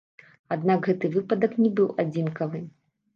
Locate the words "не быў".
1.65-1.91